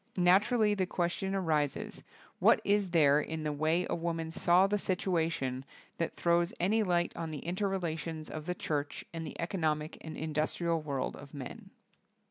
Naturally 0.17 0.73
the 0.73 0.87
question 0.87 1.35
arises, 1.35 2.03
what 2.39 2.59
is 2.63 2.89
there 2.89 3.21
in 3.21 3.43
the 3.43 3.53
way 3.53 3.85
a 3.87 3.93
woman 3.93 4.31
saw 4.31 4.65
the 4.65 4.79
situation 4.79 5.63
that 5.97 6.15
throws 6.15 6.55
any 6.59 6.81
light 6.81 7.15
on 7.15 7.29
the 7.29 7.45
inter 7.45 7.67
relations 7.67 8.27
of 8.27 8.47
the 8.47 8.55
church 8.55 9.05
and 9.13 9.27
the 9.27 9.39
economic 9.39 9.99
and 10.01 10.17
indus 10.17 10.55
trial 10.55 10.81
world 10.81 11.15
of 11.15 11.35
men? 11.35 11.69